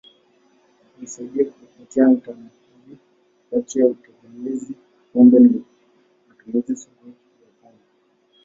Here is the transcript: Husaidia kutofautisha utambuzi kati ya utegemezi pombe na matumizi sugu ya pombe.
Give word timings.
Husaidia 0.99 1.45
kutofautisha 1.45 2.07
utambuzi 2.07 2.97
kati 3.51 3.79
ya 3.79 3.85
utegemezi 3.85 4.73
pombe 5.13 5.39
na 5.39 5.49
matumizi 6.29 6.75
sugu 6.75 7.07
ya 7.41 7.49
pombe. 7.61 7.83